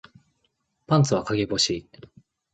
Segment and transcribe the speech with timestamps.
[0.87, 1.87] パンツは陰干し